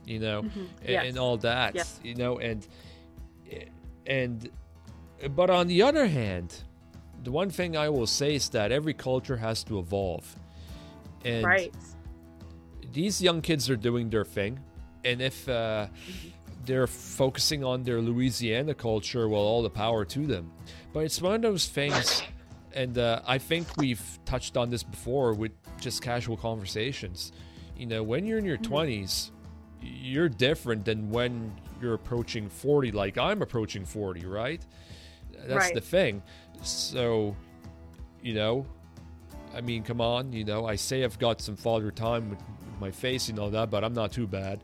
[0.05, 0.63] you know, mm-hmm.
[0.87, 0.99] yes.
[0.99, 1.99] and, and, all that, yes.
[2.03, 2.67] you know, and
[4.05, 4.49] and
[5.35, 6.63] but on the other hand,
[7.23, 10.35] the one thing I will say is that every culture has to evolve,
[11.25, 11.73] and right
[12.93, 14.59] these young kids are doing their thing,
[15.03, 15.87] and if uh,
[16.65, 20.51] they're focusing on their Louisiana culture, well, all the power to them.
[20.93, 22.23] But it's one of those things,
[22.73, 27.31] and uh, I think we've touched on this before with just casual conversations.
[27.77, 28.73] You know, when you're in your mm-hmm.
[28.73, 29.31] 20s,
[29.81, 34.61] you're different than when you're approaching 40, like I'm approaching 40, right?
[35.31, 35.73] That's right.
[35.73, 36.21] the thing.
[36.61, 37.35] So,
[38.21, 38.65] you know,
[39.55, 42.39] I mean, come on, you know, I say I've got some father time with
[42.79, 44.61] my face and all that, but I'm not too bad.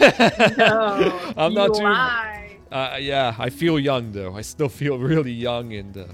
[0.00, 1.84] no, I'm not too.
[1.84, 2.58] Lie.
[2.70, 4.34] Uh, yeah, I feel young though.
[4.34, 6.06] I still feel really young, and uh,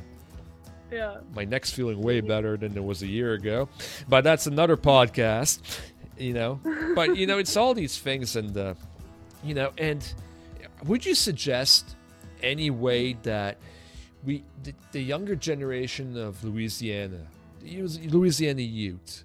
[0.90, 3.68] yeah, my neck's feeling way better than it was a year ago.
[4.08, 5.60] But that's another podcast,
[6.18, 6.60] you know.
[6.94, 8.74] but you know, it's all these things, and uh,
[9.44, 10.12] you know, and
[10.84, 11.96] would you suggest
[12.42, 13.58] any way that
[14.24, 17.26] we, the, the younger generation of Louisiana,
[17.62, 19.24] Louisiana youth,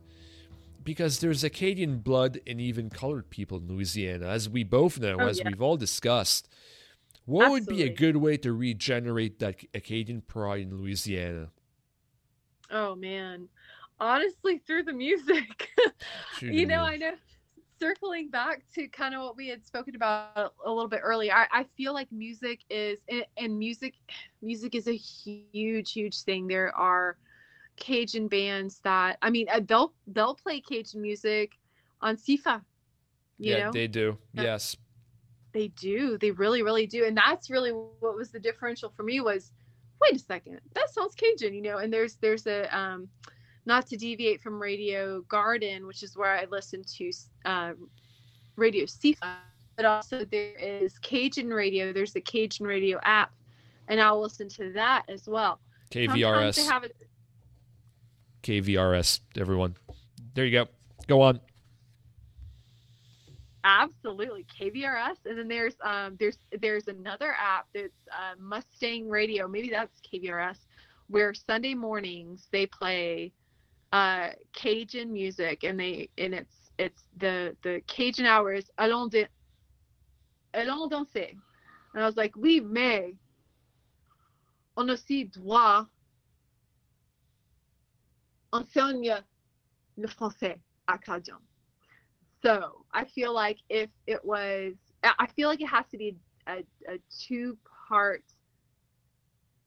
[0.84, 5.28] because there's Acadian blood and even colored people in Louisiana, as we both know, oh,
[5.28, 5.47] as yeah.
[5.47, 6.47] we've all discussed.
[7.25, 7.73] What Absolutely.
[7.73, 11.49] would be a good way to regenerate that Acadian pride in Louisiana?
[12.71, 13.47] Oh man,
[13.99, 15.69] honestly, through the music.
[16.41, 17.13] you know, I know.
[17.78, 21.45] Circling back to kind of what we had spoken about a little bit earlier, I,
[21.51, 22.99] I feel like music is
[23.38, 23.95] and music,
[24.41, 26.47] music is a huge, huge thing.
[26.47, 27.17] There are
[27.78, 31.51] Cajun bands that I mean uh, they'll they'll play Cajun music
[32.01, 32.62] on CIFA.
[33.38, 33.71] yeah, know?
[33.71, 34.17] they do.
[34.34, 34.78] yes.
[35.51, 36.17] They do.
[36.17, 37.06] They really, really do.
[37.06, 39.54] And that's really what was the differential for me was
[40.06, 43.08] wait a second, that sounds Cajun, you know, and there's there's a um
[43.65, 47.12] not to deviate from Radio Garden, which is where I listen to
[47.46, 47.74] uh,
[48.56, 49.38] Radio CIFA,
[49.76, 51.91] but also there is Cajun Radio.
[51.91, 53.32] There's the Cajun Radio app,
[53.88, 55.60] and I'll listen to that as well.
[55.91, 56.84] KRVS.
[56.84, 56.96] It,
[58.44, 59.76] KRVS, everyone.
[60.36, 60.68] There you go.
[61.08, 61.39] Go on.
[63.67, 69.47] Absolutely, KRVS, and then there's um there's there's another app that's uh, Mustang Radio.
[69.47, 70.60] Maybe that's KRVS,
[71.08, 73.34] where Sunday mornings they play
[73.91, 78.69] uh, Cajun music, and they and it's it's the the Cajun hours.
[78.78, 79.25] Allons de,
[80.54, 81.32] allons danser,
[81.95, 83.15] and I was like, oui, mais
[84.78, 85.88] on aussi doit
[88.54, 89.23] enseigne
[89.97, 91.39] le français acadien.
[92.43, 96.15] So I feel like if it was, I feel like it has to be
[96.48, 98.24] a, a two part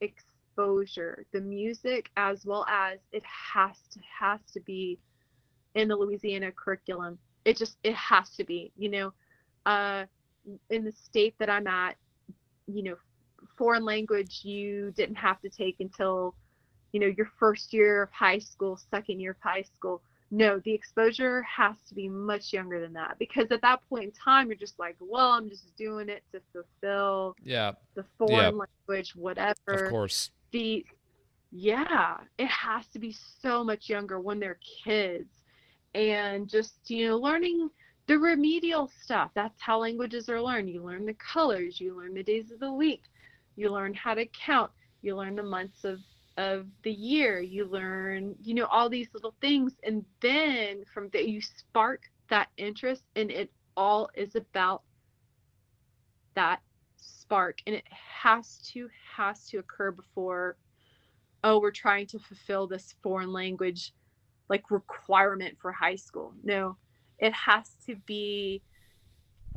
[0.00, 4.98] exposure, the music as well as it has to has to be
[5.74, 7.18] in the Louisiana curriculum.
[7.44, 9.12] It just it has to be, you know,
[9.66, 10.04] uh,
[10.70, 11.96] in the state that I'm at,
[12.66, 12.96] you know,
[13.56, 16.34] foreign language you didn't have to take until
[16.92, 20.02] you know, your first year of high school, second year of high school.
[20.30, 24.10] No, the exposure has to be much younger than that because at that point in
[24.12, 28.64] time, you're just like, well, I'm just doing it to fulfill yeah the foreign yeah.
[28.86, 29.54] language, whatever.
[29.68, 30.30] Of course.
[30.52, 30.84] The
[31.50, 35.30] yeah, it has to be so much younger when they're kids,
[35.94, 37.70] and just you know, learning
[38.06, 39.30] the remedial stuff.
[39.34, 40.68] That's how languages are learned.
[40.68, 43.04] You learn the colors, you learn the days of the week,
[43.56, 46.00] you learn how to count, you learn the months of
[46.38, 47.40] of the year.
[47.40, 49.74] You learn, you know, all these little things.
[49.82, 54.82] And then from there, you spark that interest, and it all is about
[56.34, 56.60] that
[56.96, 57.58] spark.
[57.66, 60.56] And it has to, has to occur before,
[61.42, 63.92] oh, we're trying to fulfill this foreign language
[64.48, 66.32] like requirement for high school.
[66.42, 66.76] No,
[67.18, 68.62] it has to be,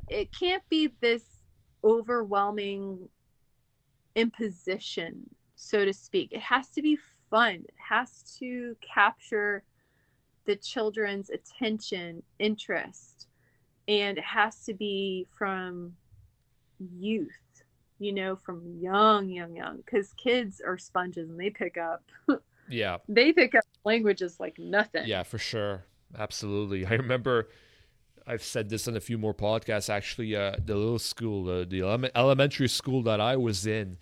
[0.10, 1.24] it can't be this
[1.84, 3.08] overwhelming
[4.16, 5.30] imposition,
[5.62, 6.30] so to speak.
[6.32, 6.98] It has to be
[7.30, 7.54] fun.
[7.68, 9.64] It has to capture
[10.46, 13.28] the children's attention, interest,
[13.88, 15.94] and it has to be from
[16.98, 17.64] youth,
[18.00, 22.04] you know, from young, young, young, because kids are sponges and they pick up.
[22.70, 22.98] yeah.
[23.08, 25.06] They pick up languages like nothing.
[25.06, 25.86] Yeah, for sure.
[26.18, 26.86] Absolutely.
[26.88, 27.50] I remember
[28.26, 29.92] I've said this in a few more podcasts.
[29.92, 33.98] Actually, uh, the little school, uh, the ele- elementary school that I was in,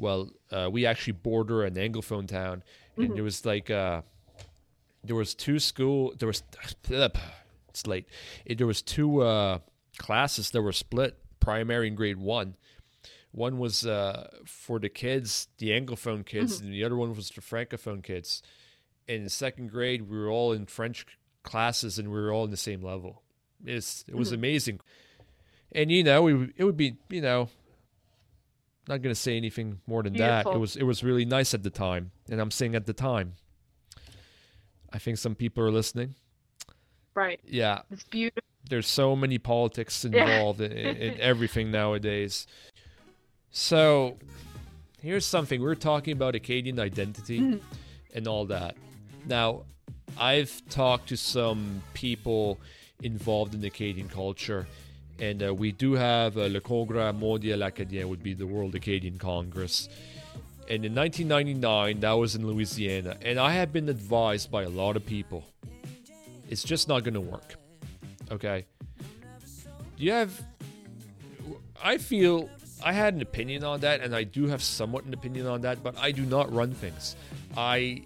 [0.00, 2.62] well, uh, we actually border an anglophone town,
[2.96, 3.14] and Mhm.
[3.14, 4.02] there was like uh,
[5.04, 6.14] there was two school.
[6.18, 6.42] There was
[7.68, 8.06] it's late.
[8.44, 9.58] It, there was two uh,
[9.98, 12.56] classes that were split, primary and grade one.
[13.32, 17.40] One was uh, for the kids, the anglophone kids, and the other one was the
[17.40, 18.42] francophone kids.
[19.06, 21.06] In second grade, we were all in French
[21.44, 23.22] classes, and we were all in the same level.
[23.64, 24.34] It's, it was Mhm.
[24.34, 24.80] amazing.
[25.72, 27.48] And you know, we, it would be you know,
[28.90, 30.44] not going to say anything more than that.
[30.46, 33.34] It was it was really nice at the time, and I'm saying at the time.
[34.92, 36.16] I think some people are listening.
[37.14, 37.38] Right.
[37.44, 38.42] Yeah, It's beautiful.
[38.68, 40.20] there's so many politics Yeah.
[40.22, 42.46] involved in, in everything nowadays.
[43.52, 44.16] So,
[45.00, 47.60] here's something we're talking about Acadian identity Mhm.
[48.14, 48.76] and all that.
[49.26, 49.62] Now,
[50.18, 52.58] I've talked to some people
[53.02, 54.66] involved in Acadian culture,
[55.20, 59.18] and uh, we do have uh, Le Congrès Mondial Acadien, would be the World Acadian
[59.18, 59.88] Congress.
[60.68, 64.96] And in 1999, that was in Louisiana, and I have been advised by a lot
[64.96, 65.44] of people
[66.50, 67.54] it's just not going to work.
[68.30, 68.66] Okay.
[69.96, 70.38] You have.
[71.82, 72.50] I feel
[72.84, 75.82] I had an opinion on that, and I do have somewhat an opinion on that,
[75.82, 77.16] but I do not run things.
[77.56, 78.02] I.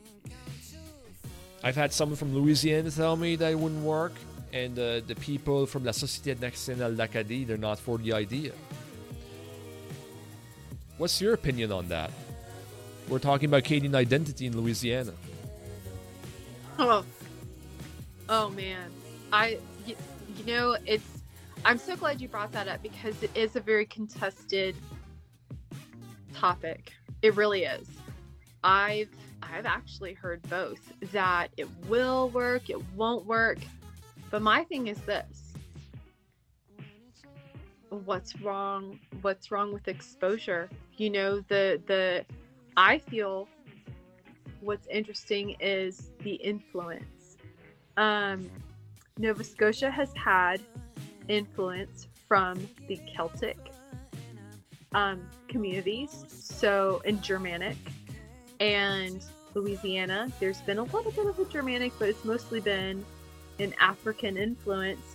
[1.63, 4.13] I've had someone from Louisiana tell me that it wouldn't work,
[4.55, 8.53] and uh, the people from La Société Nationale d'Acadie, they're not for the idea.
[10.97, 12.13] What's your opinion on that?
[13.09, 15.13] We're talking about Canadian identity in Louisiana.
[16.79, 17.05] Oh,
[18.29, 18.91] oh man,
[19.33, 19.97] I, y-
[20.39, 21.05] you know, it's.
[21.65, 24.77] I'm so glad you brought that up because it is a very contested
[26.33, 26.93] topic.
[27.23, 27.89] It really is.
[28.63, 29.11] I've
[29.43, 33.59] I've actually heard both that it will work, it won't work,
[34.35, 35.55] but my thing is this:
[37.89, 38.99] what's wrong?
[39.23, 40.69] What's wrong with exposure?
[40.97, 42.25] You know, the the
[42.77, 43.47] I feel
[44.61, 47.37] what's interesting is the influence.
[47.97, 48.51] Um,
[49.19, 50.61] Nova Scotia has had
[51.29, 52.57] influence from
[52.89, 53.57] the Celtic
[54.95, 57.77] um, communities, so in Germanic,
[58.59, 60.27] and Louisiana.
[60.41, 63.05] There's been a little bit of a Germanic, but it's mostly been
[63.59, 65.15] an African influence,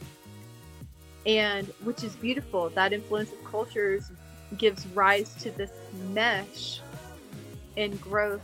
[1.25, 2.69] and which is beautiful.
[2.69, 4.11] That influence of cultures
[4.57, 5.71] gives rise to this
[6.13, 6.79] mesh
[7.77, 8.41] and growth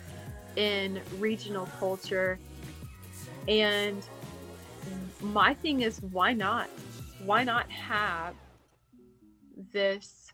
[0.56, 2.38] in regional culture.
[3.48, 4.04] And
[5.22, 6.70] my thing is, why not?
[7.26, 8.36] Why not have
[9.74, 10.32] this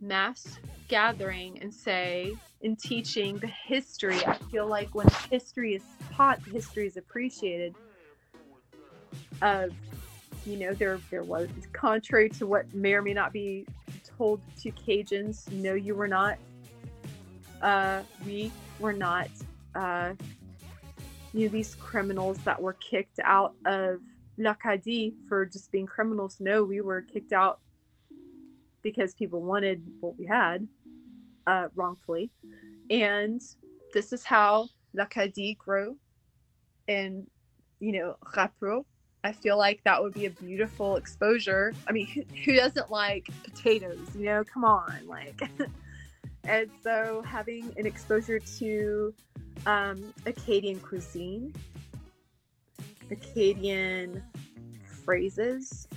[0.00, 4.24] mass gathering and say, in teaching the history?
[4.26, 7.74] I feel like when history is taught, history is appreciated.
[9.42, 9.70] Of,
[10.46, 13.66] you know, there there was contrary to what may or may not be
[14.16, 15.50] told to Cajuns.
[15.52, 16.38] No, you were not.
[17.62, 19.28] Uh, we were not
[19.74, 20.14] uh,
[21.32, 24.00] you know, these criminals that were kicked out of
[24.38, 26.38] l'Acadie for just being criminals.
[26.40, 27.60] No, we were kicked out
[28.82, 30.66] because people wanted what we had
[31.46, 32.30] uh, wrongfully.
[32.90, 33.40] And
[33.92, 35.96] this is how l'Acadie grew.
[36.86, 37.26] And,
[37.80, 38.84] you know, Rapro,
[39.24, 41.72] I feel like that would be a beautiful exposure.
[41.86, 44.08] I mean, who, who doesn't like potatoes?
[44.16, 45.06] You know, come on.
[45.06, 45.40] Like,
[46.44, 49.14] and so having an exposure to
[49.66, 51.52] um, Acadian cuisine,
[53.10, 54.22] Acadian
[55.04, 55.88] phrases,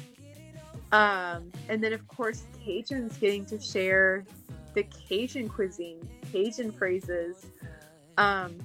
[0.92, 4.26] um, and then of course Cajuns getting to share
[4.74, 7.46] the Cajun cuisine, Cajun phrases.
[8.18, 8.58] Um,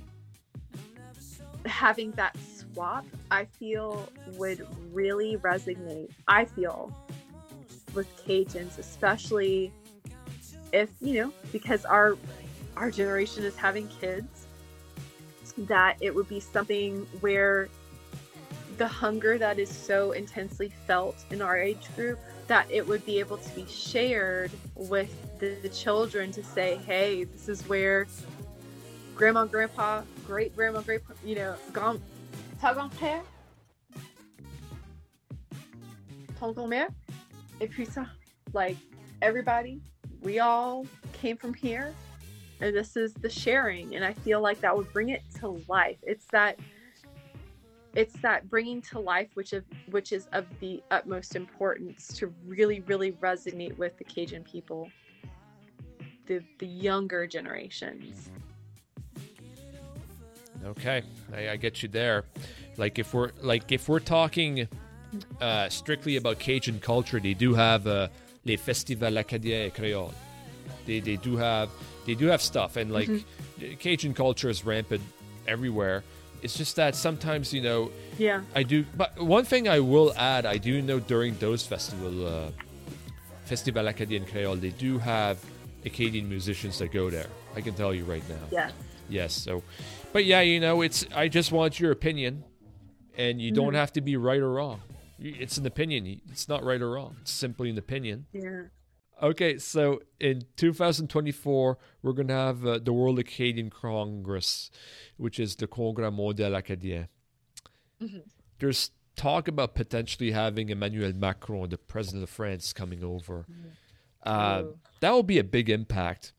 [1.67, 2.37] having that
[2.77, 6.11] swap, I feel would really resonate.
[6.29, 6.93] I feel
[7.95, 9.73] with Cajuns, especially
[10.73, 12.19] if you know because our
[12.77, 14.47] our generation is having kids
[15.57, 17.69] that it would be something where
[18.77, 23.19] the hunger that is so intensely felt in our age group that it would be
[23.19, 28.07] able to be shared with the, the children to say hey this is where
[29.15, 32.03] grandma grandpa great grandma great you know grand
[36.39, 36.89] ton grand-mère
[37.61, 38.07] et puis ça
[38.53, 38.77] like
[39.23, 39.81] everybody
[40.23, 41.95] we all came from here
[42.61, 45.99] and this is the sharing and i feel like that would bring it to life.
[46.03, 46.59] It's that
[47.97, 52.81] it's that bringing to life which of which is of the utmost importance to really
[52.81, 54.91] really resonate with the cajun people
[56.27, 58.31] the the younger generations
[60.65, 61.03] Okay,
[61.35, 62.25] I, I get you there.
[62.77, 64.69] Like if we're like if we're talking
[65.41, 68.09] uh, strictly about Cajun culture, they do have uh,
[68.45, 70.13] les festivals acadiens et créoles.
[70.87, 71.71] They they do have
[72.07, 73.09] they do have stuff, and like
[73.79, 75.03] Cajun culture is rampant
[75.47, 76.03] everywhere.
[76.43, 78.85] It's just that sometimes you know yeah I do.
[78.97, 82.51] But one thing I will add, I do know during those festival uh,
[83.45, 85.39] festival acadien créole, they do have
[85.85, 87.29] Acadian musicians that go there.
[87.55, 88.47] I can tell you right now.
[88.51, 88.71] yeah
[89.09, 89.33] Yes.
[89.35, 89.63] So,
[90.13, 91.07] but yeah, you know, it's.
[91.15, 92.45] I just want your opinion,
[93.17, 94.81] and you don't have to be right or wrong.
[95.19, 96.21] It's an opinion.
[96.31, 97.17] It's not right or wrong.
[97.23, 98.27] It's simply an opinion.
[98.33, 98.63] yeah
[99.23, 104.71] Okay, so in 2024, we're gonna have uh, the World Acadian Congress,
[105.17, 107.09] which is the Congrès Mondial Acadien.
[108.03, 108.25] Mhm.
[108.59, 113.47] There's talk about potentially having Emmanuel Macron, the president of France, coming over.
[114.23, 114.79] Uh, Oh.
[115.01, 116.35] that will be a big impact.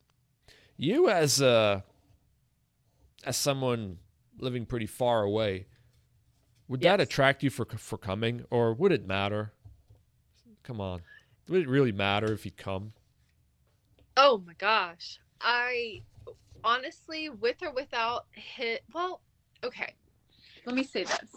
[0.78, 1.82] You as uh,
[3.28, 3.97] as someone
[4.39, 5.67] living pretty far away,
[6.69, 9.51] would that attract you for for coming, or would it matter?
[10.63, 11.01] Come on,
[11.49, 12.93] would it really matter if you come?
[14.15, 15.19] Oh my gosh.
[15.41, 16.01] I
[16.63, 19.21] honestly, with or without hit, well,
[19.63, 19.93] okay.
[20.65, 21.36] Let me say this.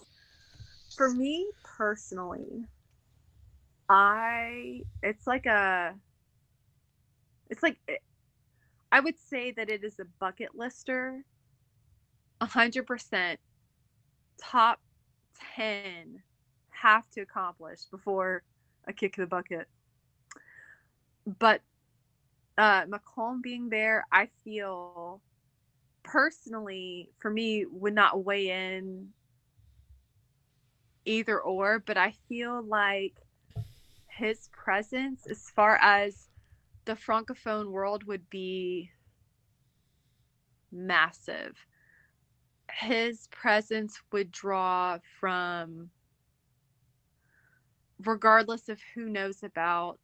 [0.97, 2.65] For me personally,
[3.89, 5.95] I, it's like a,
[7.49, 7.79] it's like,
[8.93, 11.25] I would say that it is a bucket lister,
[12.41, 13.37] 100%
[14.39, 14.81] top
[15.57, 16.23] 10
[16.71, 18.43] have to accomplish before
[18.89, 19.69] I kick the bucket.
[21.39, 21.61] But
[22.57, 25.21] uh, Macron being there, I feel
[26.03, 29.11] personally for me would not weigh in
[31.05, 33.15] either or, but I feel like
[34.09, 36.29] his presence, as far as
[36.85, 38.91] the francophone world, would be
[40.73, 41.57] massive.
[42.79, 45.91] His presence would draw from,
[48.05, 49.99] regardless of who knows about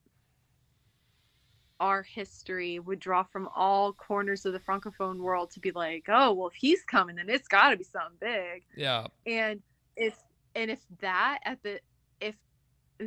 [1.81, 6.33] our history would draw from all corners of the francophone world to be like oh
[6.33, 8.65] well if he's coming then it's got to be something big.
[8.75, 9.61] Yeah, and
[9.97, 10.17] if
[10.55, 11.81] and if that at the
[12.21, 12.35] if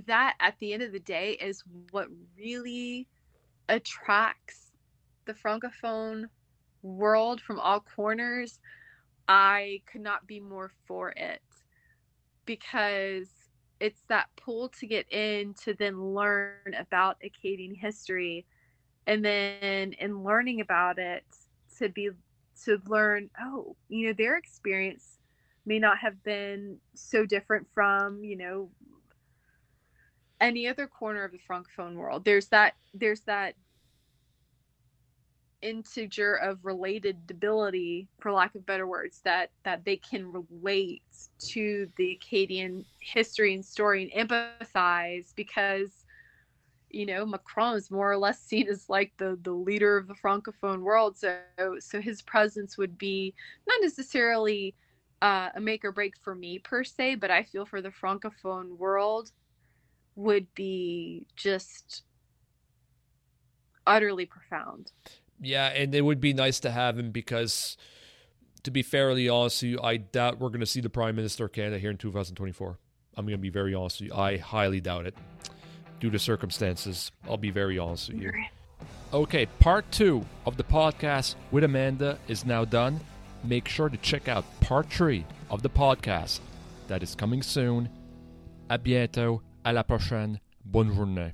[0.05, 2.07] that at the end of the day is what
[2.37, 3.07] really
[3.69, 4.71] attracts
[5.25, 6.25] the francophone
[6.83, 8.59] world from all corners
[9.29, 11.41] i could not be more for it
[12.45, 13.29] because
[13.79, 18.45] it's that pull to get in to then learn about acadian history
[19.07, 21.23] and then in learning about it
[21.77, 22.09] to be
[22.61, 25.19] to learn oh you know their experience
[25.65, 28.69] may not have been so different from you know
[30.41, 32.25] any other corner of the francophone world.
[32.25, 33.55] There's that there's that
[35.61, 41.03] integer of relatability for lack of better words that that they can relate
[41.37, 46.05] to the acadian history and story and empathize because
[46.89, 50.15] you know macron is more or less seen as like the the leader of the
[50.15, 51.17] francophone world.
[51.17, 51.39] So
[51.79, 53.33] so his presence would be
[53.67, 54.75] not necessarily
[55.21, 58.77] uh, a make or break for me per se but i feel for the francophone
[58.77, 59.31] world
[60.15, 62.03] would be just
[63.85, 64.91] utterly profound
[65.41, 67.77] yeah, and it would be nice to have him because,
[68.63, 71.45] to be fairly honest with you, I doubt we're going to see the Prime Minister
[71.45, 72.77] of Canada here in 2024.
[73.15, 74.15] I'm going to be very honest with you.
[74.15, 75.15] I highly doubt it
[75.99, 77.11] due to circumstances.
[77.27, 78.31] I'll be very honest with you.
[79.11, 82.99] Okay, part two of the podcast with Amanda is now done.
[83.43, 86.39] Make sure to check out part three of the podcast
[86.87, 87.89] that is coming soon.
[88.69, 89.41] À bientôt.
[89.65, 90.39] À la prochaine.
[90.63, 91.33] Bonne journée.